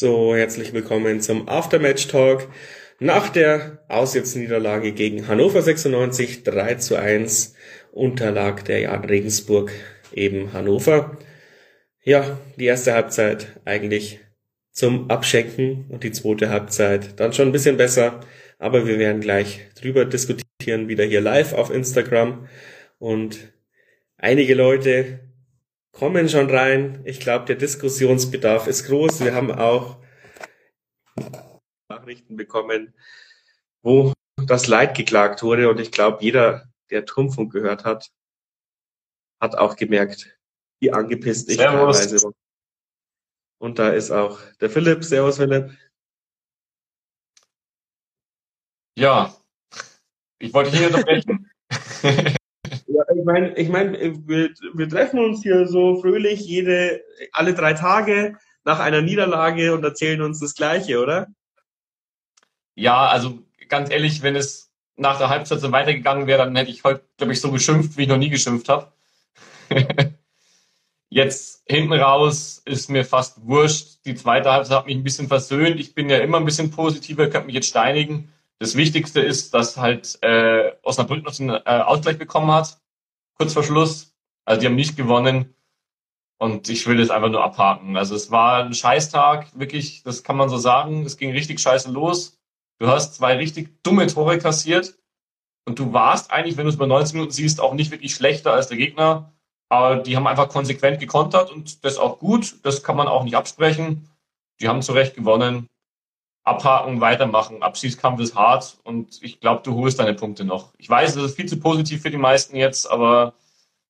So, 0.00 0.34
herzlich 0.34 0.72
willkommen 0.72 1.20
zum 1.20 1.46
Aftermatch 1.46 2.08
Talk 2.08 2.48
nach 3.00 3.28
der 3.28 3.84
Auswärtsniederlage 3.88 4.92
gegen 4.92 5.28
Hannover 5.28 5.60
96 5.60 6.42
3 6.42 6.76
zu 6.76 6.96
1 6.96 7.54
unterlag 7.92 8.64
der 8.64 8.80
Jan 8.80 9.04
Regensburg 9.04 9.70
eben 10.14 10.54
Hannover. 10.54 11.18
Ja, 12.02 12.38
die 12.56 12.64
erste 12.64 12.94
Halbzeit 12.94 13.60
eigentlich 13.66 14.20
zum 14.72 15.10
Abschenken 15.10 15.84
und 15.90 16.02
die 16.02 16.12
zweite 16.12 16.48
Halbzeit 16.48 17.20
dann 17.20 17.34
schon 17.34 17.50
ein 17.50 17.52
bisschen 17.52 17.76
besser, 17.76 18.20
aber 18.58 18.86
wir 18.86 18.98
werden 18.98 19.20
gleich 19.20 19.68
drüber 19.78 20.06
diskutieren, 20.06 20.88
wieder 20.88 21.04
hier 21.04 21.20
live 21.20 21.52
auf 21.52 21.70
Instagram 21.70 22.48
und 22.98 23.52
einige 24.16 24.54
Leute 24.54 25.20
kommen 26.00 26.30
schon 26.30 26.48
rein. 26.48 27.02
Ich 27.04 27.20
glaube, 27.20 27.44
der 27.44 27.56
Diskussionsbedarf 27.56 28.66
ist 28.66 28.86
groß. 28.86 29.20
Wir 29.20 29.34
haben 29.34 29.52
auch 29.52 30.02
Nachrichten 31.90 32.36
bekommen, 32.36 32.94
wo 33.82 34.14
das 34.46 34.66
Leid 34.66 34.96
geklagt 34.96 35.42
wurde. 35.42 35.68
Und 35.68 35.78
ich 35.78 35.92
glaube, 35.92 36.24
jeder, 36.24 36.72
der 36.88 37.04
Turmfunk 37.04 37.52
gehört 37.52 37.84
hat, 37.84 38.10
hat 39.42 39.56
auch 39.56 39.76
gemerkt, 39.76 40.38
wie 40.80 40.90
angepisst 40.90 41.50
ich 41.50 41.58
teilweise 41.58 42.22
war. 42.22 42.32
Und 43.58 43.78
da 43.78 43.90
ist 43.90 44.10
auch 44.10 44.40
der 44.58 44.70
Philipp. 44.70 45.04
Servus, 45.04 45.36
Philipp. 45.36 45.76
Ja, 48.96 49.36
ich 50.38 50.54
wollte 50.54 50.70
hier 50.70 50.86
unterbrechen. 50.86 51.50
Ja, 52.92 53.04
ich 53.14 53.24
meine, 53.24 53.56
ich 53.56 53.68
mein, 53.68 54.26
wir, 54.26 54.50
wir 54.74 54.88
treffen 54.88 55.20
uns 55.20 55.42
hier 55.42 55.68
so 55.68 56.00
fröhlich 56.00 56.40
jede, 56.40 57.04
alle 57.30 57.54
drei 57.54 57.74
Tage 57.74 58.36
nach 58.64 58.80
einer 58.80 59.00
Niederlage 59.00 59.72
und 59.74 59.84
erzählen 59.84 60.20
uns 60.22 60.40
das 60.40 60.54
Gleiche, 60.54 61.00
oder? 61.00 61.28
Ja, 62.74 63.06
also 63.06 63.38
ganz 63.68 63.90
ehrlich, 63.90 64.22
wenn 64.22 64.34
es 64.34 64.72
nach 64.96 65.18
der 65.18 65.28
Halbzeit 65.28 65.60
so 65.60 65.70
weitergegangen 65.70 66.26
wäre, 66.26 66.44
dann 66.44 66.56
hätte 66.56 66.70
ich 66.70 66.82
heute, 66.82 67.04
glaube 67.16 67.32
ich, 67.32 67.40
so 67.40 67.52
geschimpft, 67.52 67.96
wie 67.96 68.02
ich 68.02 68.08
noch 68.08 68.16
nie 68.16 68.28
geschimpft 68.28 68.68
habe. 68.68 68.92
Jetzt 71.08 71.62
hinten 71.66 71.92
raus 71.92 72.60
ist 72.64 72.90
mir 72.90 73.04
fast 73.04 73.46
wurscht. 73.46 74.04
Die 74.04 74.16
zweite 74.16 74.50
Halbzeit 74.50 74.78
hat 74.78 74.86
mich 74.86 74.96
ein 74.96 75.04
bisschen 75.04 75.28
versöhnt. 75.28 75.78
Ich 75.78 75.94
bin 75.94 76.10
ja 76.10 76.18
immer 76.18 76.38
ein 76.38 76.44
bisschen 76.44 76.70
positiver, 76.70 77.28
kann 77.28 77.46
mich 77.46 77.56
jetzt 77.56 77.68
steinigen. 77.68 78.32
Das 78.60 78.76
Wichtigste 78.76 79.20
ist, 79.20 79.54
dass 79.54 79.78
halt 79.78 80.18
äh, 80.22 80.72
Osnabrück 80.82 81.24
noch 81.24 81.34
den 81.34 81.48
äh, 81.48 81.62
Ausgleich 81.64 82.18
bekommen 82.18 82.52
hat, 82.52 82.78
kurz 83.38 83.54
vor 83.54 83.64
Schluss. 83.64 84.14
Also 84.44 84.60
die 84.60 84.66
haben 84.66 84.74
nicht 84.74 84.98
gewonnen 84.98 85.54
und 86.38 86.68
ich 86.68 86.86
will 86.86 86.98
das 86.98 87.08
einfach 87.08 87.30
nur 87.30 87.42
abhaken. 87.42 87.96
Also 87.96 88.14
es 88.14 88.30
war 88.30 88.62
ein 88.62 88.74
Scheißtag, 88.74 89.58
wirklich, 89.58 90.02
das 90.02 90.22
kann 90.24 90.36
man 90.36 90.50
so 90.50 90.58
sagen. 90.58 91.06
Es 91.06 91.16
ging 91.16 91.32
richtig 91.32 91.58
scheiße 91.58 91.90
los. 91.90 92.38
Du 92.78 92.86
hast 92.86 93.14
zwei 93.14 93.36
richtig 93.36 93.82
dumme 93.82 94.06
Tore 94.08 94.38
kassiert 94.38 94.94
und 95.64 95.78
du 95.78 95.94
warst 95.94 96.30
eigentlich, 96.30 96.58
wenn 96.58 96.66
du 96.66 96.70
es 96.70 96.78
bei 96.78 96.86
19 96.86 97.16
Minuten 97.16 97.32
siehst, 97.32 97.60
auch 97.60 97.72
nicht 97.72 97.90
wirklich 97.90 98.14
schlechter 98.14 98.52
als 98.52 98.68
der 98.68 98.76
Gegner. 98.76 99.32
Aber 99.70 99.96
die 99.96 100.16
haben 100.16 100.26
einfach 100.26 100.50
konsequent 100.50 101.00
gekontert 101.00 101.50
und 101.50 101.82
das 101.82 101.96
auch 101.96 102.18
gut. 102.18 102.56
Das 102.62 102.82
kann 102.82 102.96
man 102.96 103.08
auch 103.08 103.24
nicht 103.24 103.36
absprechen. 103.36 104.10
Die 104.60 104.68
haben 104.68 104.82
zu 104.82 104.92
Recht 104.92 105.14
gewonnen 105.14 105.66
abhaken, 106.44 107.00
weitermachen. 107.00 107.62
Abschiedskampf 107.62 108.20
ist 108.20 108.34
hart 108.34 108.78
und 108.84 109.22
ich 109.22 109.40
glaube, 109.40 109.62
du 109.62 109.74
holst 109.74 109.98
deine 109.98 110.14
Punkte 110.14 110.44
noch. 110.44 110.72
Ich 110.78 110.88
weiß, 110.88 111.14
das 111.14 111.24
ist 111.24 111.36
viel 111.36 111.46
zu 111.46 111.60
positiv 111.60 112.02
für 112.02 112.10
die 112.10 112.16
meisten 112.16 112.56
jetzt, 112.56 112.90
aber 112.90 113.34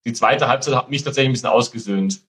die 0.04 0.12
zweite 0.12 0.48
Halbzeit 0.48 0.74
hat 0.74 0.90
mich 0.90 1.02
tatsächlich 1.02 1.30
ein 1.30 1.32
bisschen 1.32 1.50
ausgesöhnt. 1.50 2.22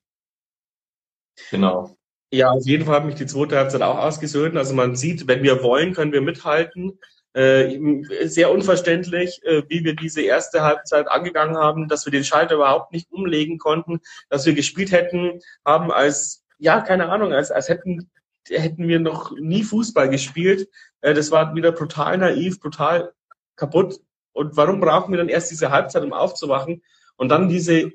Genau. 1.49 1.95
Ja, 2.33 2.51
auf 2.51 2.65
jeden 2.65 2.85
Fall 2.85 2.95
hat 2.95 3.05
mich 3.05 3.15
die 3.15 3.25
zweite 3.25 3.57
Halbzeit 3.57 3.81
auch 3.81 3.97
ausgesöhnt. 3.97 4.55
Also 4.55 4.73
man 4.73 4.95
sieht, 4.95 5.27
wenn 5.27 5.43
wir 5.43 5.63
wollen, 5.63 5.93
können 5.93 6.13
wir 6.13 6.21
mithalten. 6.21 6.99
Äh, 7.33 7.79
sehr 8.25 8.51
unverständlich, 8.51 9.41
äh, 9.43 9.63
wie 9.69 9.85
wir 9.85 9.95
diese 9.95 10.21
erste 10.21 10.63
Halbzeit 10.63 11.09
angegangen 11.09 11.57
haben, 11.57 11.87
dass 11.87 12.05
wir 12.05 12.11
den 12.11 12.25
Schalter 12.25 12.55
überhaupt 12.55 12.91
nicht 12.91 13.09
umlegen 13.09 13.57
konnten, 13.57 14.01
dass 14.29 14.45
wir 14.45 14.53
gespielt 14.53 14.91
hätten, 14.91 15.39
haben 15.65 15.91
als, 15.91 16.43
ja, 16.57 16.81
keine 16.81 17.07
Ahnung, 17.09 17.31
als, 17.31 17.49
als 17.49 17.69
hätten 17.69 18.11
hätten 18.49 18.87
wir 18.87 18.99
noch 18.99 19.31
nie 19.37 19.63
Fußball 19.63 20.09
gespielt. 20.09 20.69
Äh, 21.01 21.13
das 21.13 21.31
war 21.31 21.55
wieder 21.55 21.71
brutal 21.71 22.17
naiv, 22.17 22.59
brutal 22.59 23.13
kaputt. 23.55 23.99
Und 24.33 24.55
warum 24.57 24.79
brauchen 24.79 25.11
wir 25.11 25.17
dann 25.17 25.29
erst 25.29 25.51
diese 25.51 25.71
Halbzeit, 25.71 26.03
um 26.03 26.13
aufzuwachen? 26.13 26.81
Und 27.17 27.29
dann 27.29 27.49
diese 27.49 27.91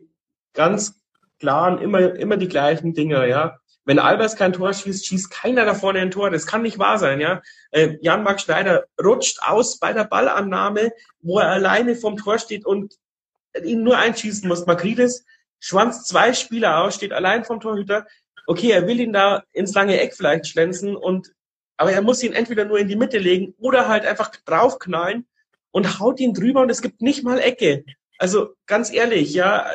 ganz 0.52 1.00
klaren, 1.38 1.78
immer, 1.78 2.14
immer 2.14 2.36
die 2.36 2.48
gleichen 2.48 2.94
Dinger, 2.94 3.26
ja. 3.26 3.58
Wenn 3.84 4.00
Albers 4.00 4.34
kein 4.34 4.52
Tor 4.52 4.72
schießt, 4.72 5.06
schießt 5.06 5.30
keiner 5.30 5.64
da 5.64 5.74
vorne 5.74 6.00
ein 6.00 6.10
Tor. 6.10 6.30
Das 6.30 6.46
kann 6.46 6.62
nicht 6.62 6.78
wahr 6.78 6.98
sein, 6.98 7.20
ja. 7.20 7.40
Äh, 7.70 7.96
Jan-Marc 8.00 8.40
Schneider 8.40 8.84
rutscht 9.02 9.38
aus 9.42 9.78
bei 9.78 9.92
der 9.92 10.04
Ballannahme, 10.04 10.92
wo 11.20 11.38
er 11.38 11.50
alleine 11.50 11.94
vom 11.94 12.16
Tor 12.16 12.38
steht 12.38 12.66
und 12.66 12.96
ihn 13.64 13.82
nur 13.82 13.96
einschießen 13.96 14.48
muss. 14.48 14.66
Makridis 14.66 15.24
schwanzt 15.60 16.08
zwei 16.08 16.32
Spieler 16.32 16.82
aus, 16.82 16.96
steht 16.96 17.12
allein 17.12 17.44
vom 17.44 17.60
Torhüter, 17.60 18.06
okay, 18.46 18.70
er 18.70 18.86
will 18.86 19.00
ihn 19.00 19.12
da 19.12 19.42
ins 19.52 19.74
lange 19.74 20.00
Eck 20.00 20.14
vielleicht 20.14 20.46
schlänzen 20.46 20.96
und 20.96 21.32
aber 21.76 21.92
er 21.92 22.02
muss 22.02 22.22
ihn 22.22 22.32
entweder 22.32 22.64
nur 22.64 22.78
in 22.78 22.88
die 22.88 22.96
Mitte 22.96 23.18
legen 23.18 23.54
oder 23.58 23.88
halt 23.88 24.06
einfach 24.06 24.30
draufknallen 24.44 25.26
und 25.72 25.98
haut 25.98 26.20
ihn 26.20 26.32
drüber 26.32 26.62
und 26.62 26.70
es 26.70 26.80
gibt 26.80 27.02
nicht 27.02 27.22
mal 27.22 27.38
Ecke. 27.38 27.84
Also 28.18 28.54
ganz 28.66 28.90
ehrlich, 28.90 29.34
ja, 29.34 29.74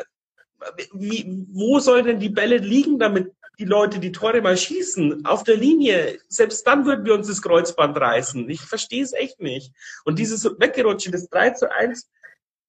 wie, 0.92 1.46
wo 1.52 1.78
soll 1.78 2.02
denn 2.02 2.18
die 2.18 2.28
Bälle 2.28 2.56
liegen, 2.56 2.98
damit 2.98 3.32
die 3.58 3.64
Leute 3.64 4.00
die 4.00 4.12
Tore 4.12 4.40
mal 4.40 4.56
schießen? 4.56 5.24
Auf 5.26 5.44
der 5.44 5.56
Linie. 5.56 6.18
Selbst 6.28 6.66
dann 6.66 6.86
würden 6.86 7.04
wir 7.04 7.14
uns 7.14 7.28
das 7.28 7.42
Kreuzband 7.42 7.96
reißen. 7.96 8.48
Ich 8.50 8.62
verstehe 8.62 9.04
es 9.04 9.12
echt 9.12 9.40
nicht. 9.40 9.72
Und 10.04 10.18
dieses 10.18 10.44
Weggerutschen, 10.44 11.12
das 11.12 11.28
3 11.28 11.50
zu 11.50 11.70
1, 11.70 12.08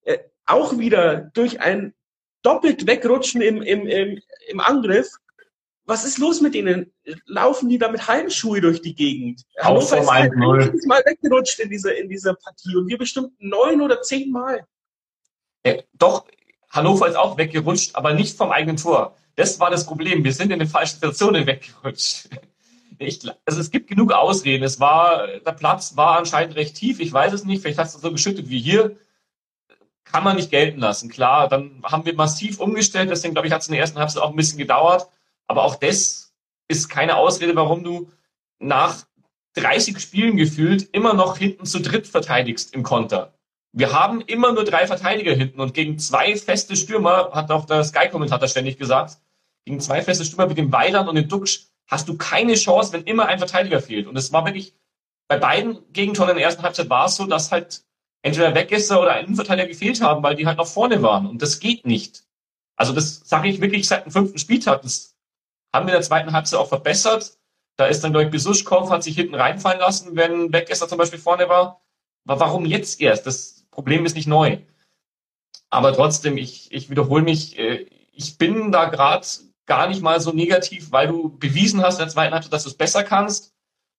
äh, 0.04 0.18
auch 0.46 0.78
wieder 0.78 1.30
durch 1.34 1.60
ein 1.60 1.94
doppelt 2.42 2.86
Wegrutschen 2.86 3.40
im, 3.40 3.62
im, 3.62 3.86
im, 3.86 4.20
im 4.46 4.60
Angriff, 4.60 5.08
was 5.86 6.04
ist 6.04 6.18
los 6.18 6.40
mit 6.40 6.54
ihnen? 6.54 6.92
Laufen 7.26 7.68
die 7.68 7.78
da 7.78 7.90
mit 7.90 8.08
Heimschuhe 8.08 8.60
durch 8.60 8.80
die 8.80 8.94
Gegend? 8.94 9.42
Hannover 9.58 9.98
ist 9.98 10.10
halt 10.10 10.32
jedes 10.34 10.86
Mal 10.86 11.02
weggerutscht 11.04 11.60
in 11.60 11.70
dieser, 11.70 11.94
in 11.96 12.08
dieser 12.08 12.34
Partie 12.34 12.76
und 12.76 12.88
wir 12.88 12.98
bestimmt 12.98 13.32
neun 13.38 13.80
oder 13.80 14.00
zehn 14.02 14.30
Mal. 14.30 14.66
Ja, 15.66 15.74
doch, 15.94 16.26
Hannover 16.70 17.08
ist 17.08 17.16
auch 17.16 17.36
weggerutscht, 17.36 17.94
aber 17.94 18.14
nicht 18.14 18.36
vom 18.36 18.50
eigenen 18.50 18.76
Tor. 18.76 19.16
Das 19.36 19.60
war 19.60 19.70
das 19.70 19.86
Problem. 19.86 20.24
Wir 20.24 20.32
sind 20.32 20.50
in 20.50 20.58
den 20.58 20.68
falschen 20.68 20.94
Situationen 20.94 21.46
weggerutscht. 21.46 22.28
Ich, 22.98 23.20
also 23.44 23.60
es 23.60 23.70
gibt 23.70 23.88
genug 23.88 24.12
Ausreden. 24.12 24.64
Es 24.64 24.80
war, 24.80 25.26
der 25.26 25.52
Platz 25.52 25.96
war 25.96 26.18
anscheinend 26.18 26.56
recht 26.56 26.76
tief. 26.76 27.00
Ich 27.00 27.12
weiß 27.12 27.32
es 27.32 27.44
nicht. 27.44 27.62
Vielleicht 27.62 27.78
hast 27.78 27.94
du 27.94 27.98
so 27.98 28.12
geschüttet 28.12 28.48
wie 28.48 28.60
hier. 28.60 28.96
Kann 30.04 30.22
man 30.22 30.36
nicht 30.36 30.50
gelten 30.50 30.80
lassen. 30.80 31.10
Klar, 31.10 31.48
dann 31.48 31.82
haben 31.84 32.04
wir 32.06 32.14
massiv 32.14 32.60
umgestellt. 32.60 33.10
Deswegen, 33.10 33.34
glaube 33.34 33.48
ich, 33.48 33.52
hat 33.52 33.62
es 33.62 33.68
in 33.68 33.72
der 33.72 33.80
ersten 33.80 33.98
Halbzeit 33.98 34.22
auch 34.22 34.30
ein 34.30 34.36
bisschen 34.36 34.58
gedauert. 34.58 35.08
Aber 35.46 35.64
auch 35.64 35.76
das 35.76 36.32
ist 36.68 36.88
keine 36.88 37.16
Ausrede, 37.16 37.54
warum 37.56 37.84
du 37.84 38.10
nach 38.58 39.04
30 39.54 39.98
Spielen 40.00 40.36
gefühlt 40.36 40.88
immer 40.92 41.14
noch 41.14 41.36
hinten 41.36 41.66
zu 41.66 41.80
dritt 41.80 42.06
verteidigst 42.06 42.74
im 42.74 42.82
Konter. 42.82 43.34
Wir 43.72 43.92
haben 43.92 44.20
immer 44.20 44.52
nur 44.52 44.64
drei 44.64 44.86
Verteidiger 44.86 45.34
hinten 45.34 45.60
und 45.60 45.74
gegen 45.74 45.98
zwei 45.98 46.36
feste 46.36 46.76
Stürmer, 46.76 47.32
hat 47.32 47.50
auch 47.50 47.66
der 47.66 47.84
Sky-Kommentator 47.84 48.48
ständig 48.48 48.78
gesagt, 48.78 49.18
gegen 49.64 49.80
zwei 49.80 50.02
feste 50.02 50.24
Stürmer 50.24 50.50
wie 50.50 50.54
den 50.54 50.72
Weiland 50.72 51.08
und 51.08 51.16
den 51.16 51.28
Duxch 51.28 51.66
hast 51.86 52.08
du 52.08 52.16
keine 52.16 52.54
Chance, 52.54 52.92
wenn 52.92 53.04
immer 53.04 53.26
ein 53.26 53.38
Verteidiger 53.38 53.80
fehlt. 53.80 54.06
Und 54.06 54.16
es 54.16 54.32
war 54.32 54.44
wirklich, 54.44 54.74
bei 55.28 55.38
beiden 55.38 55.80
Gegentoren 55.92 56.30
in 56.30 56.36
der 56.36 56.44
ersten 56.44 56.62
Halbzeit 56.62 56.88
war 56.88 57.06
es 57.06 57.16
so, 57.16 57.26
dass 57.26 57.50
halt 57.50 57.84
entweder 58.22 58.54
Weggesser 58.54 59.00
oder 59.00 59.12
ein 59.12 59.26
Innenverteidiger 59.26 59.68
gefehlt 59.68 60.00
haben, 60.00 60.22
weil 60.22 60.34
die 60.34 60.46
halt 60.46 60.58
noch 60.58 60.66
vorne 60.66 61.02
waren. 61.02 61.26
Und 61.26 61.42
das 61.42 61.60
geht 61.60 61.86
nicht. 61.86 62.24
Also 62.76 62.92
das 62.92 63.22
sage 63.24 63.48
ich 63.48 63.60
wirklich 63.60 63.86
seit 63.86 64.06
dem 64.06 64.12
fünften 64.12 64.38
Spieltag. 64.38 64.82
Das 64.82 65.13
haben 65.74 65.86
wir 65.86 65.94
in 65.94 65.98
der 65.98 66.06
zweiten 66.06 66.32
Halbzeit 66.32 66.60
auch 66.60 66.68
verbessert. 66.68 67.36
Da 67.76 67.86
ist 67.86 68.04
dann, 68.04 68.12
glaube 68.12 68.26
ich, 68.26 68.30
Besuschkow 68.30 68.88
hat 68.90 69.02
sich 69.02 69.16
hinten 69.16 69.34
reinfallen 69.34 69.80
lassen, 69.80 70.14
wenn 70.14 70.52
Weggester 70.52 70.86
zum 70.86 70.98
Beispiel 70.98 71.18
vorne 71.18 71.48
war. 71.48 71.82
Aber 72.26 72.40
warum 72.40 72.64
jetzt 72.64 73.00
erst? 73.00 73.26
Das 73.26 73.66
Problem 73.72 74.06
ist 74.06 74.14
nicht 74.14 74.28
neu. 74.28 74.58
Aber 75.70 75.92
trotzdem, 75.92 76.38
ich, 76.38 76.70
ich 76.70 76.90
wiederhole 76.90 77.24
mich, 77.24 77.58
äh, 77.58 77.86
ich 78.12 78.38
bin 78.38 78.70
da 78.70 78.84
gerade 78.84 79.26
gar 79.66 79.88
nicht 79.88 80.00
mal 80.00 80.20
so 80.20 80.30
negativ, 80.30 80.92
weil 80.92 81.08
du 81.08 81.36
bewiesen 81.36 81.82
hast 81.82 81.94
in 81.94 82.04
der 82.04 82.08
zweiten 82.08 82.32
Halbzeit, 82.32 82.52
dass 82.52 82.62
du 82.62 82.68
es 82.68 82.76
besser 82.76 83.02
kannst, 83.02 83.52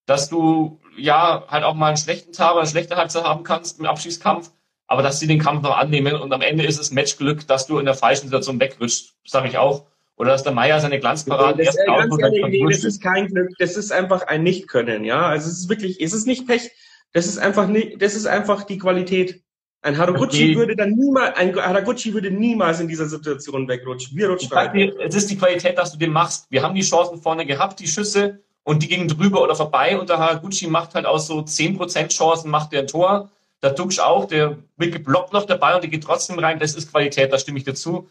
dass 0.06 0.30
du 0.30 0.80
ja 0.96 1.44
halt 1.50 1.66
auch 1.66 1.74
mal 1.74 1.88
einen 1.88 1.98
schlechten 1.98 2.32
Tag 2.32 2.52
oder 2.52 2.62
eine 2.62 2.70
schlechte 2.70 2.96
Halbzeit 2.96 3.26
haben 3.26 3.44
kannst 3.44 3.80
im 3.80 3.86
Abschießkampf, 3.86 4.52
aber 4.88 5.04
dass 5.04 5.20
sie 5.20 5.28
den 5.28 5.42
Kampf 5.42 5.64
noch 5.64 5.76
annehmen 5.76 6.16
und 6.16 6.32
am 6.32 6.42
Ende 6.42 6.64
ist 6.64 6.80
es 6.80 6.92
Matchglück, 6.92 7.46
dass 7.48 7.68
du 7.68 7.80
in 7.80 7.86
der 7.86 7.96
falschen 7.96 8.28
Situation 8.28 8.60
wegrutscht, 8.60 9.16
sage 9.26 9.50
ich 9.50 9.58
auch. 9.58 9.88
Oder 10.18 10.32
dass 10.32 10.44
der 10.44 10.54
Meier 10.54 10.80
seine 10.80 11.00
Glanzparade 11.00 11.64
das, 11.64 11.76
erst 11.76 11.88
ganz 11.88 12.18
ehrlich, 12.20 12.46
nee, 12.48 12.66
das 12.72 12.84
ist 12.84 13.02
kein 13.02 13.28
Glück, 13.28 13.50
das 13.60 13.76
ist 13.76 13.92
einfach 13.92 14.28
ein 14.28 14.44
Nicht-Können, 14.44 15.04
ja. 15.04 15.28
Also 15.28 15.50
es 15.50 15.60
ist 15.60 15.70
wirklich, 15.70 16.02
es 16.02 16.14
ist 16.14 16.26
nicht 16.26 16.48
Pech, 16.48 16.72
das 17.12 17.26
ist 17.28 17.38
einfach 17.38 17.68
nicht, 17.68 18.02
das 18.02 18.16
ist 18.16 18.26
einfach 18.26 18.64
die 18.64 18.78
Qualität. 18.78 19.42
Ein 19.82 19.98
Haraguchi 19.98 20.52
okay. 20.52 20.56
würde 20.56 20.76
dann 20.76 20.92
niemals, 20.92 21.38
ein 21.38 21.56
Haraguchi 21.56 22.14
würde 22.14 22.32
niemals 22.32 22.80
in 22.80 22.88
dieser 22.88 23.06
Situation 23.06 23.68
wegrutschen. 23.68 24.18
Wir 24.18 24.30
rutschen 24.30 24.52
rein. 24.52 24.94
Es 25.00 25.14
ist 25.14 25.30
die 25.30 25.38
Qualität, 25.38 25.78
dass 25.78 25.92
du 25.92 26.00
den 26.00 26.12
machst. 26.12 26.48
Wir 26.50 26.64
haben 26.64 26.74
die 26.74 26.82
Chancen 26.82 27.22
vorne 27.22 27.46
gehabt, 27.46 27.80
die 27.80 27.88
Schüsse, 27.88 28.40
und 28.66 28.82
die 28.82 28.88
gingen 28.88 29.08
drüber 29.08 29.44
oder 29.44 29.56
vorbei 29.56 29.98
und 29.98 30.10
der 30.10 30.18
Haraguchi 30.18 30.68
macht 30.68 30.96
halt 30.96 31.06
aus 31.06 31.28
so 31.28 31.40
10% 31.40 32.10
Chancen, 32.10 32.50
macht 32.50 32.74
der 32.74 32.82
ein 32.82 32.88
Tor. 32.88 33.30
Der 33.62 33.72
Duxch 33.72 34.00
auch, 34.00 34.26
der 34.26 34.58
blockt 34.76 35.34
noch 35.34 35.46
dabei 35.46 35.76
und 35.76 35.84
die 35.84 35.90
geht 35.90 36.04
trotzdem 36.04 36.40
rein. 36.40 36.60
Das 36.60 36.74
ist 36.74 36.92
Qualität, 36.92 37.32
da 37.32 37.38
stimme 37.38 37.60
ich 37.60 37.64
dazu. 37.64 38.10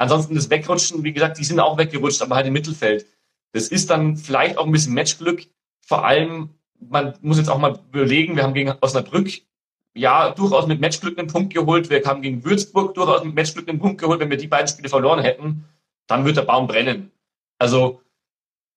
Ansonsten 0.00 0.34
das 0.34 0.48
Wegrutschen, 0.48 1.04
wie 1.04 1.12
gesagt, 1.12 1.36
die 1.36 1.44
sind 1.44 1.60
auch 1.60 1.76
weggerutscht, 1.76 2.22
aber 2.22 2.36
halt 2.36 2.46
im 2.46 2.54
Mittelfeld. 2.54 3.04
Das 3.52 3.68
ist 3.68 3.90
dann 3.90 4.16
vielleicht 4.16 4.56
auch 4.56 4.64
ein 4.64 4.72
bisschen 4.72 4.94
Matchglück. 4.94 5.46
Vor 5.82 6.06
allem, 6.06 6.48
man 6.78 7.18
muss 7.20 7.36
jetzt 7.36 7.50
auch 7.50 7.58
mal 7.58 7.78
überlegen, 7.92 8.34
wir 8.34 8.44
haben 8.44 8.54
gegen 8.54 8.72
Osnabrück 8.80 9.28
ja 9.92 10.30
durchaus 10.30 10.66
mit 10.66 10.80
Matchglück 10.80 11.18
einen 11.18 11.28
Punkt 11.28 11.52
geholt. 11.52 11.90
Wir 11.90 12.02
haben 12.06 12.22
gegen 12.22 12.42
Würzburg 12.46 12.94
durchaus 12.94 13.24
mit 13.24 13.34
Matchglück 13.34 13.68
einen 13.68 13.78
Punkt 13.78 14.00
geholt. 14.00 14.20
Wenn 14.20 14.30
wir 14.30 14.38
die 14.38 14.46
beiden 14.46 14.68
Spiele 14.68 14.88
verloren 14.88 15.20
hätten, 15.20 15.66
dann 16.06 16.24
wird 16.24 16.38
der 16.38 16.42
Baum 16.42 16.66
brennen. 16.66 17.10
Also 17.58 18.00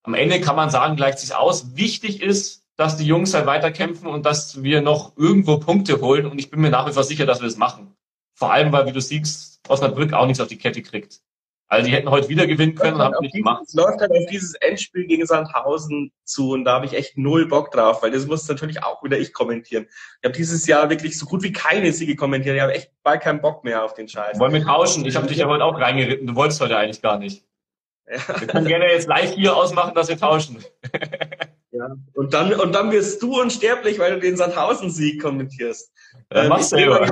am 0.01 0.15
Ende 0.15 0.41
kann 0.41 0.57
man 0.57 0.71
sagen, 0.71 0.97
gleicht 0.97 1.19
sich 1.19 1.33
aus. 1.33 1.77
Wichtig 1.77 2.21
ist, 2.21 2.65
dass 2.75 2.97
die 2.97 3.05
Jungs 3.05 3.33
halt 3.33 3.45
weiterkämpfen 3.45 4.09
und 4.09 4.25
dass 4.25 4.61
wir 4.61 4.81
noch 4.81 5.15
irgendwo 5.15 5.57
Punkte 5.57 6.01
holen. 6.01 6.25
Und 6.25 6.37
ich 6.37 6.51
bin 6.51 6.59
mir 6.59 6.69
nach 6.69 6.85
wie 6.85 6.91
vor 6.91 7.05
sicher, 7.05 7.25
dass 7.25 7.39
wir 7.39 7.47
das 7.47 7.55
machen. 7.55 7.95
Vor 8.43 8.51
allem, 8.51 8.73
weil, 8.73 8.85
wie 8.87 8.91
du 8.91 8.99
siehst, 8.99 9.61
Osnabrück 9.69 10.11
auch 10.11 10.25
nichts 10.25 10.41
auf 10.41 10.49
die 10.49 10.57
Kette 10.57 10.81
kriegt. 10.81 11.21
Also 11.69 11.87
die 11.87 11.95
hätten 11.95 12.09
heute 12.09 12.27
wieder 12.27 12.45
gewinnen 12.45 12.75
können 12.75 12.95
und 12.95 13.01
haben 13.01 13.15
nicht 13.21 13.33
gemacht. 13.33 13.63
Es 13.65 13.73
läuft 13.73 14.01
halt 14.01 14.11
auf 14.11 14.25
dieses 14.29 14.53
Endspiel 14.55 15.05
gegen 15.05 15.25
Sandhausen 15.25 16.11
zu 16.25 16.51
und 16.51 16.65
da 16.65 16.73
habe 16.73 16.85
ich 16.85 16.93
echt 16.93 17.17
null 17.17 17.47
Bock 17.47 17.71
drauf, 17.71 18.03
weil 18.03 18.11
das 18.11 18.27
muss 18.27 18.45
natürlich 18.49 18.83
auch 18.83 19.01
wieder 19.01 19.17
ich 19.17 19.31
kommentieren. 19.31 19.87
Ich 20.19 20.25
habe 20.25 20.35
dieses 20.35 20.67
Jahr 20.67 20.89
wirklich 20.89 21.17
so 21.17 21.25
gut 21.25 21.41
wie 21.41 21.53
keine 21.53 21.93
Siege 21.93 22.17
kommentiert. 22.17 22.57
Ich 22.57 22.61
habe 22.61 22.73
echt 22.73 22.91
bald 23.01 23.21
keinen 23.21 23.39
Bock 23.39 23.63
mehr 23.63 23.81
auf 23.81 23.93
den 23.93 24.09
Scheiß. 24.09 24.37
Wollen 24.39 24.51
wir 24.51 24.65
tauschen? 24.65 25.05
Ich 25.05 25.15
habe 25.15 25.25
dich 25.25 25.37
ja 25.37 25.47
heute 25.47 25.63
auch 25.63 25.79
reingeritten. 25.79 26.27
Du 26.27 26.35
wolltest 26.35 26.59
heute 26.59 26.75
eigentlich 26.75 27.01
gar 27.01 27.17
nicht. 27.17 27.45
Ja. 28.11 28.41
Wir 28.41 28.47
können 28.47 28.67
gerne 28.67 28.91
jetzt 28.91 29.07
live 29.07 29.31
hier 29.31 29.55
ausmachen, 29.55 29.95
dass 29.95 30.09
wir 30.09 30.17
tauschen. 30.17 30.57
Ja. 31.73 31.95
Und 32.13 32.33
dann, 32.35 32.53
und 32.53 32.73
dann 32.73 32.91
wirst 32.91 33.21
du 33.23 33.41
unsterblich, 33.41 33.97
weil 33.97 34.13
du 34.13 34.19
den 34.19 34.37
Sandhausen-Sieg 34.37 35.19
kommentierst. 35.21 35.91
Ja, 36.31 36.43
ähm, 36.43 36.49
machst 36.49 36.71
du 36.71 36.77
selber. 36.77 37.11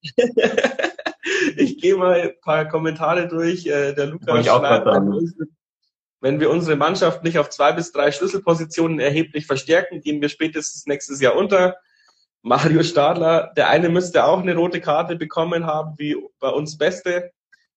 ich 1.56 1.78
gehe 1.78 1.96
mal 1.96 2.20
ein 2.20 2.40
paar 2.40 2.66
Kommentare 2.66 3.28
durch. 3.28 3.66
Äh, 3.66 3.92
der 3.92 4.06
Lukas 4.06 4.46
schreibt, 4.46 4.88
wenn 6.20 6.40
wir 6.40 6.50
unsere 6.50 6.76
Mannschaft 6.76 7.22
nicht 7.22 7.38
auf 7.38 7.50
zwei 7.50 7.72
bis 7.72 7.92
drei 7.92 8.12
Schlüsselpositionen 8.12 8.98
erheblich 8.98 9.44
verstärken, 9.46 10.00
gehen 10.00 10.22
wir 10.22 10.30
spätestens 10.30 10.86
nächstes 10.86 11.20
Jahr 11.20 11.36
unter. 11.36 11.76
Mario 12.44 12.82
Stadler, 12.82 13.52
der 13.56 13.68
eine 13.68 13.88
müsste 13.88 14.24
auch 14.24 14.40
eine 14.40 14.56
rote 14.56 14.80
Karte 14.80 15.16
bekommen 15.16 15.66
haben, 15.66 15.94
wie 15.98 16.16
bei 16.40 16.48
uns 16.48 16.78
Beste. 16.78 17.30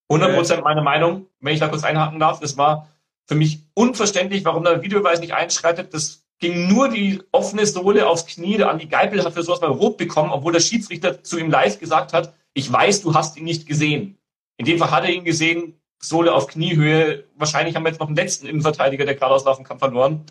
100 0.09 0.35
Prozent 0.35 0.63
meine 0.63 0.81
Meinung, 0.81 1.27
wenn 1.39 1.53
ich 1.53 1.59
da 1.59 1.67
kurz 1.67 1.83
einhaken 1.83 2.19
darf. 2.19 2.39
Das 2.39 2.57
war 2.57 2.94
für 3.27 3.35
mich 3.35 3.59
unverständlich, 3.73 4.45
warum 4.45 4.63
der 4.63 4.81
Videobeweis 4.81 5.19
nicht 5.19 5.33
einschreitet. 5.33 5.93
Das 5.93 6.25
ging 6.39 6.67
nur 6.67 6.89
die 6.89 7.21
offene 7.31 7.65
Sohle 7.65 8.07
aufs 8.07 8.25
Knie. 8.25 8.57
Der 8.57 8.69
Andi 8.69 8.85
Geipel 8.85 9.23
hat 9.23 9.33
für 9.33 9.43
sowas 9.43 9.61
mal 9.61 9.71
rot 9.71 9.97
bekommen, 9.97 10.31
obwohl 10.31 10.53
der 10.53 10.59
Schiedsrichter 10.59 11.23
zu 11.23 11.37
ihm 11.37 11.49
live 11.49 11.79
gesagt 11.79 12.13
hat, 12.13 12.33
ich 12.53 12.71
weiß, 12.71 13.01
du 13.01 13.13
hast 13.13 13.37
ihn 13.37 13.43
nicht 13.43 13.67
gesehen. 13.67 14.17
In 14.57 14.65
dem 14.65 14.77
Fall 14.77 14.91
hat 14.91 15.03
er 15.03 15.11
ihn 15.11 15.25
gesehen, 15.25 15.79
Sohle 15.99 16.33
auf 16.33 16.47
Kniehöhe. 16.47 17.25
Wahrscheinlich 17.35 17.75
haben 17.75 17.83
wir 17.83 17.89
jetzt 17.89 17.99
noch 17.99 18.07
einen 18.07 18.15
letzten 18.15 18.47
Innenverteidiger, 18.47 19.05
der 19.05 19.15
gerade 19.15 19.33
auslaufen 19.33 19.65
kann, 19.65 19.79
verloren. 19.79 20.25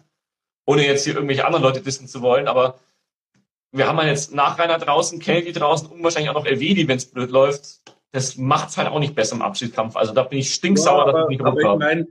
Ohne 0.66 0.86
jetzt 0.86 1.04
hier 1.04 1.14
irgendwelche 1.14 1.44
anderen 1.44 1.64
Leute 1.64 1.80
dissen 1.80 2.06
zu 2.06 2.22
wollen, 2.22 2.48
aber 2.48 2.78
wir 3.72 3.88
haben 3.88 3.98
halt 3.98 4.08
jetzt 4.08 4.32
Nachreiner 4.32 4.78
draußen, 4.78 5.18
Kelly 5.18 5.52
draußen 5.52 5.88
und 5.88 6.02
wahrscheinlich 6.02 6.30
auch 6.30 6.34
noch 6.34 6.46
Elvedi, 6.46 6.86
wenn 6.86 6.96
es 6.96 7.10
blöd 7.10 7.30
läuft 7.30 7.80
das 8.14 8.36
macht 8.36 8.68
es 8.68 8.76
halt 8.76 8.88
auch 8.88 9.00
nicht 9.00 9.16
besser 9.16 9.34
im 9.34 9.42
Abschiedskampf. 9.42 9.96
Also 9.96 10.14
da 10.14 10.22
bin 10.22 10.38
ich 10.38 10.54
stinksauer, 10.54 11.06
ja, 11.06 11.12
dass 11.12 11.22
ich 11.24 11.28
nicht 11.30 11.44
rumkomme. 11.44 11.74
Ich 11.74 11.78
meine, 11.78 12.06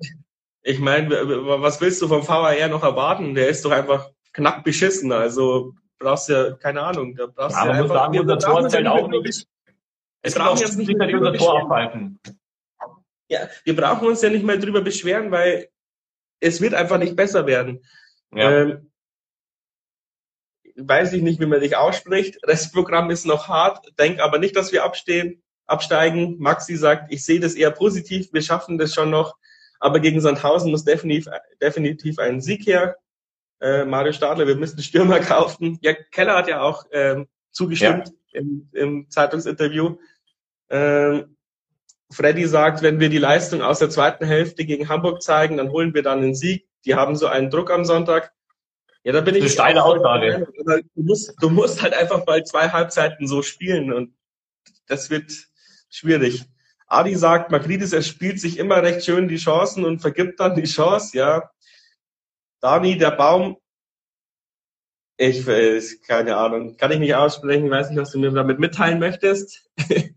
ich 0.63 0.79
mein, 0.79 1.09
was 1.09 1.79
willst 1.81 2.01
du 2.01 2.07
vom 2.07 2.27
VAR 2.27 2.67
noch 2.69 2.83
erwarten? 2.83 3.35
Der 3.35 3.49
ist 3.49 3.63
doch 3.65 3.71
einfach 3.71 4.09
knapp 4.31 4.63
beschissen. 4.63 5.11
Also 5.11 5.73
brauchst 5.99 6.29
ja, 6.29 6.53
keine 6.53 6.81
Ahnung, 6.81 7.15
da 7.15 7.27
brauchst 7.27 7.57
ja, 7.57 7.65
ja 7.65 7.71
einfach... 7.71 7.95
Sagen, 7.95 8.19
unser 8.19 8.39
Tor 8.39 8.69
zählt 8.69 8.87
auch 8.87 9.07
nicht. 9.07 9.47
Es 10.21 10.35
brauchen 10.35 10.59
jetzt 10.59 10.77
nicht 10.77 10.97
mehr 10.97 11.13
unser 11.13 11.33
Tor 11.33 11.61
abhalten. 11.61 12.19
Ja, 13.27 13.49
wir 13.63 13.75
brauchen 13.75 14.07
uns 14.07 14.21
ja 14.21 14.29
nicht 14.29 14.45
mehr 14.45 14.57
drüber 14.57 14.81
beschweren, 14.81 15.31
weil 15.31 15.69
es 16.39 16.61
wird 16.61 16.73
einfach 16.73 16.97
nicht 16.97 17.15
besser 17.15 17.45
werden. 17.45 17.83
Ja. 18.33 18.51
Ähm, 18.51 18.91
weiß 20.75 21.13
ich 21.13 21.21
nicht, 21.21 21.39
wie 21.39 21.45
man 21.45 21.59
dich 21.59 21.75
ausspricht. 21.75 22.39
Das 22.43 22.71
Programm 22.71 23.11
ist 23.11 23.25
noch 23.25 23.47
hart. 23.47 23.85
Denk 23.99 24.19
aber 24.19 24.39
nicht, 24.39 24.55
dass 24.55 24.71
wir 24.71 24.83
abstehen 24.83 25.43
absteigen. 25.65 26.37
Maxi 26.39 26.75
sagt, 26.75 27.11
ich 27.11 27.23
sehe 27.23 27.39
das 27.39 27.55
eher 27.55 27.71
positiv, 27.71 28.31
wir 28.33 28.41
schaffen 28.41 28.77
das 28.77 28.93
schon 28.93 29.09
noch. 29.09 29.37
Aber 29.83 29.99
gegen 29.99 30.21
Sandhausen 30.21 30.71
muss 30.71 30.85
definitiv, 30.85 31.29
definitiv 31.61 32.17
ein 32.17 32.39
Sieg 32.39 32.65
her. 32.65 32.95
Äh, 33.59 33.83
Mario 33.83 34.13
Stadler, 34.13 34.47
wir 34.47 34.55
müssen 34.55 34.81
Stürmer 34.81 35.19
kaufen. 35.19 35.77
Ja, 35.81 35.91
Keller 35.93 36.37
hat 36.37 36.47
ja 36.47 36.61
auch 36.61 36.85
ähm, 36.93 37.27
zugestimmt 37.51 38.07
ja. 38.31 38.39
Im, 38.39 38.69
im 38.71 39.09
Zeitungsinterview. 39.09 39.97
Ähm, 40.69 41.35
Freddy 42.09 42.47
sagt, 42.47 42.81
wenn 42.81 43.01
wir 43.01 43.09
die 43.09 43.17
Leistung 43.17 43.61
aus 43.61 43.79
der 43.79 43.89
zweiten 43.89 44.23
Hälfte 44.25 44.63
gegen 44.63 44.87
Hamburg 44.87 45.21
zeigen, 45.21 45.57
dann 45.57 45.71
holen 45.71 45.93
wir 45.93 46.01
dann 46.01 46.19
einen 46.19 46.33
Sieg. 46.33 46.65
Die 46.85 46.95
haben 46.95 47.17
so 47.17 47.27
einen 47.27 47.49
Druck 47.49 47.69
am 47.69 47.83
Sonntag. 47.83 48.31
Ja, 49.03 49.11
da 49.11 49.19
bin 49.19 49.35
ich. 49.35 49.41
Eine 49.41 49.49
steile 49.49 49.83
Aussage. 49.83 50.47
Du 50.95 51.03
musst, 51.03 51.33
du 51.41 51.49
musst 51.49 51.81
halt 51.81 51.93
einfach 51.93 52.25
mal 52.25 52.41
zwei 52.45 52.69
Halbzeiten 52.69 53.27
so 53.27 53.41
spielen 53.41 53.91
und 53.91 54.15
das 54.87 55.09
wird 55.09 55.29
schwierig. 55.89 56.45
Adi 56.93 57.15
sagt, 57.15 57.51
Makridis, 57.51 57.91
er 57.91 58.03
spielt 58.03 58.39
sich 58.39 58.59
immer 58.59 58.83
recht 58.83 59.03
schön 59.03 59.27
die 59.27 59.37
Chancen 59.37 59.83
und 59.83 59.99
vergibt 59.99 60.39
dann 60.39 60.55
die 60.55 60.63
Chance, 60.63 61.17
ja. 61.17 61.49
Dani, 62.61 62.97
der 62.97 63.11
Baum, 63.11 63.57
ich 65.17 65.45
weiß, 65.45 66.01
keine 66.01 66.37
Ahnung, 66.37 66.77
kann 66.77 66.91
ich 66.91 66.99
nicht 66.99 67.15
aussprechen, 67.15 67.69
weiß 67.69 67.89
nicht, 67.89 67.99
was 67.99 68.11
du 68.11 68.19
mir 68.19 68.31
damit 68.31 68.59
mitteilen 68.59 68.99
möchtest. 68.99 69.69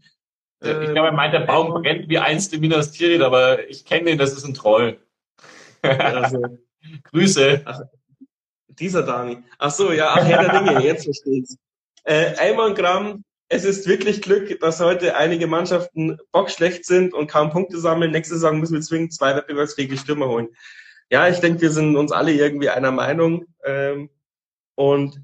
Ich 0.58 0.70
glaube, 0.70 1.08
er 1.08 1.12
meint, 1.12 1.34
der 1.34 1.40
Baum 1.40 1.82
brennt 1.82 2.08
wie 2.08 2.18
einst 2.18 2.52
in 2.54 2.60
Minas 2.60 2.90
Tirith, 2.90 3.20
aber 3.20 3.68
ich 3.68 3.84
kenne 3.84 4.10
ihn, 4.10 4.18
das 4.18 4.32
ist 4.32 4.46
ein 4.46 4.54
Troll. 4.54 4.98
Also, 5.82 6.42
Grüße. 7.12 7.60
Ach, 7.66 7.82
dieser 8.68 9.02
Dani. 9.02 9.44
Ach 9.58 9.70
so, 9.70 9.92
ja, 9.92 10.14
ach, 10.14 10.24
Herr 10.24 10.48
der 10.48 10.62
Dinge, 10.62 10.82
jetzt 10.82 11.04
versteht's. 11.04 11.58
Äh, 12.04 12.32
Eamon 12.38 12.74
Gramm, 12.74 13.22
es 13.48 13.64
ist 13.64 13.86
wirklich 13.86 14.22
Glück, 14.22 14.58
dass 14.60 14.80
heute 14.80 15.16
einige 15.16 15.46
Mannschaften 15.46 16.18
bockschlecht 16.32 16.84
sind 16.84 17.14
und 17.14 17.30
kaum 17.30 17.50
Punkte 17.50 17.78
sammeln. 17.78 18.10
Nächste 18.10 18.34
Saison 18.34 18.58
müssen 18.58 18.74
wir 18.74 18.80
zwingend 18.80 19.14
zwei 19.14 19.36
wettbewerbsfähige 19.36 19.96
Stürmer 19.96 20.28
holen. 20.28 20.48
Ja, 21.10 21.28
ich 21.28 21.38
denke, 21.38 21.60
wir 21.60 21.70
sind 21.70 21.96
uns 21.96 22.10
alle 22.10 22.32
irgendwie 22.32 22.68
einer 22.68 22.90
Meinung. 22.90 23.46
Ähm, 23.64 24.10
und 24.74 25.22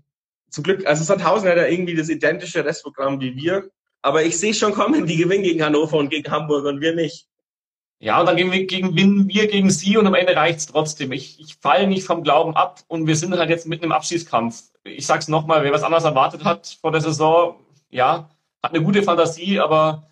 zum 0.51 0.63
Glück, 0.63 0.87
also 0.87 1.03
Sandhausen 1.03 1.49
hat 1.49 1.57
ja 1.57 1.67
irgendwie 1.67 1.97
das 1.97 2.09
identische 2.09 2.65
Restprogramm 2.65 3.21
wie 3.21 3.35
wir. 3.35 3.71
Aber 4.03 4.23
ich 4.23 4.39
sehe 4.39 4.55
schon 4.55 4.73
kommen, 4.73 5.07
die 5.07 5.17
gewinnen 5.17 5.43
gegen 5.43 5.65
Hannover 5.65 5.97
und 5.97 6.11
gegen 6.11 6.31
Hamburg 6.31 6.65
und 6.65 6.81
wir 6.81 6.95
nicht. 6.95 7.27
Ja, 7.99 8.19
und 8.19 8.27
dann 8.27 8.37
gewinnen 8.37 9.29
wir 9.29 9.47
gegen, 9.47 9.71
sie 9.71 9.97
und 9.97 10.07
am 10.09 10.15
Ende 10.15 10.35
reicht's 10.35 10.67
trotzdem. 10.67 11.13
Ich, 11.13 11.39
ich 11.39 11.55
falle 11.61 11.87
nicht 11.87 12.05
vom 12.05 12.25
Glauben 12.25 12.57
ab 12.57 12.81
und 12.89 13.07
wir 13.07 13.15
sind 13.15 13.37
halt 13.37 13.49
jetzt 13.49 13.67
mitten 13.67 13.85
im 13.85 13.93
Abschießkampf. 13.93 14.61
Ich 14.83 15.07
sag's 15.07 15.29
nochmal, 15.29 15.63
wer 15.63 15.73
was 15.73 15.85
anderes 15.85 16.03
erwartet 16.03 16.45
hat 16.45 16.79
vor 16.81 16.91
der 16.91 17.01
Saison, 17.01 17.61
ja, 17.93 18.31
hat 18.63 18.75
eine 18.75 18.83
gute 18.83 19.03
Fantasie, 19.03 19.61
aber 19.61 20.09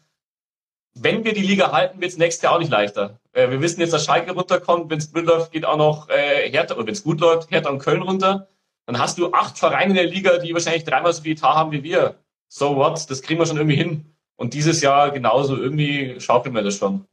wenn 0.95 1.25
wir 1.25 1.33
die 1.33 1.43
Liga 1.43 1.73
halten, 1.73 2.01
wird 2.01 2.13
es 2.13 2.19
nächstes 2.19 2.43
Jahr 2.43 2.55
auch 2.55 2.59
nicht 2.59 2.71
leichter. 2.71 3.21
Äh, 3.33 3.51
wir 3.51 3.61
wissen 3.61 3.81
jetzt, 3.81 3.93
dass 3.93 4.05
Schalke 4.05 4.33
runterkommt. 4.33 4.91
Wenn 4.91 4.99
es 4.99 5.11
blöd 5.11 5.27
läuft, 5.27 5.53
geht 5.53 5.65
auch 5.65 5.77
noch 5.77 6.09
äh, 6.09 6.51
Hertha, 6.51 6.75
oder 6.75 6.87
wenn 6.87 6.93
es 6.93 7.05
gut 7.05 7.21
läuft, 7.21 7.51
Hertha 7.51 7.71
und 7.71 7.79
Köln 7.79 8.03
runter. 8.03 8.49
Dann 8.87 8.99
hast 8.99 9.19
du 9.19 9.33
acht 9.33 9.59
Vereine 9.59 9.91
in 9.91 9.97
der 9.97 10.07
Liga, 10.07 10.39
die 10.39 10.53
wahrscheinlich 10.53 10.85
dreimal 10.85 11.13
so 11.13 11.23
viel 11.23 11.33
Etat 11.33 11.55
haben 11.55 11.73
wie 11.73 11.83
wir. 11.83 12.19
So 12.49 12.77
what? 12.77 13.09
Das 13.09 13.23
kriegen 13.23 13.41
wir 13.41 13.47
schon 13.47 13.57
irgendwie 13.57 13.77
hin. 13.77 14.17
Und 14.37 14.55
dieses 14.55 14.81
Jahr 14.81 15.11
genauso. 15.11 15.57
Irgendwie 15.57 16.19
schaukeln 16.21 16.55
wir 16.55 16.63
das 16.63 16.77
schon. 16.77 17.07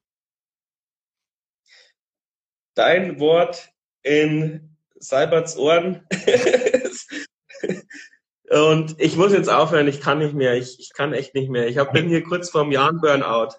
Dein 2.74 3.20
Wort 3.20 3.70
in 4.02 4.76
Seiberts 4.96 5.58
Ohren. 5.58 6.08
Und 8.50 8.96
ich 9.00 9.18
muss 9.18 9.34
jetzt 9.34 9.50
aufhören, 9.50 9.88
ich 9.88 10.00
kann 10.00 10.20
nicht 10.20 10.34
mehr, 10.34 10.56
ich, 10.56 10.80
ich 10.80 10.94
kann 10.94 11.13
echt 11.13 11.36
nicht 11.36 11.50
mehr. 11.50 11.68
Ich 11.68 11.77
hab, 11.77 11.92
bin 11.92 12.08
hier 12.08 12.24
kurz 12.24 12.50
vorm 12.50 12.72
Jahren 12.72 13.01
Burnout. 13.01 13.56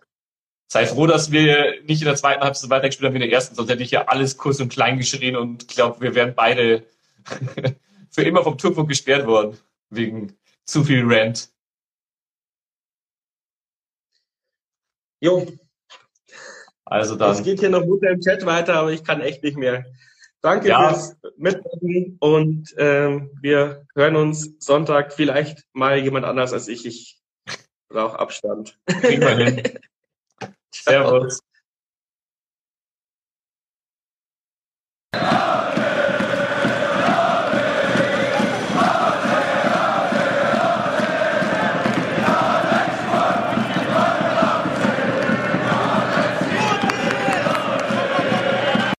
Sei 0.67 0.87
froh, 0.87 1.07
dass 1.07 1.31
wir 1.31 1.83
nicht 1.85 2.01
in 2.01 2.07
der 2.07 2.17
zweiten 2.17 2.43
Halbzeit 2.43 2.63
so 2.63 2.71
weitergespielt 2.71 3.07
haben 3.07 3.15
wie 3.15 3.23
in 3.23 3.29
der 3.29 3.33
ersten, 3.33 3.55
sonst 3.55 3.71
hätte 3.71 3.83
ich 3.83 3.91
ja 3.91 4.07
alles 4.07 4.37
kurz 4.37 4.61
und 4.61 4.71
klein 4.71 4.99
geschrien 4.99 5.37
und 5.37 5.69
glaube, 5.69 6.01
wir 6.01 6.15
wären 6.15 6.35
beide 6.35 6.85
für 8.11 8.23
immer 8.23 8.43
vom 8.43 8.57
Turmfunk 8.57 8.89
gesperrt 8.89 9.27
worden, 9.27 9.59
wegen 9.91 10.37
zu 10.65 10.85
viel 10.85 11.05
Rant. 11.07 11.51
Jo. 15.21 15.47
Also 16.85 17.17
dann. 17.17 17.33
Es 17.33 17.43
geht 17.43 17.61
hier 17.61 17.71
noch 17.71 17.83
gut 17.83 18.03
im 18.03 18.21
Chat 18.21 18.47
weiter, 18.47 18.75
aber 18.75 18.93
ich 18.93 19.05
kann 19.05 19.21
echt 19.21 19.43
nicht 19.43 19.57
mehr. 19.57 19.85
Danke 20.41 20.69
ja. 20.69 20.89
fürs 20.89 21.17
Mitmachen 21.37 22.17
und 22.21 22.75
ähm, 22.79 23.31
wir 23.41 23.87
hören 23.95 24.17
uns 24.17 24.55
Sonntag 24.59 25.13
vielleicht 25.13 25.65
mal 25.73 25.99
jemand 25.99 26.27
anders 26.27 26.53
als 26.53 26.69
ich. 26.69 26.87
Ich 26.87 27.21
brauche 27.89 28.19
Abstand. 28.19 28.79
Kriegen 28.87 29.23
wir 29.23 29.37
hin. 29.37 29.79
Servus. 30.73 31.41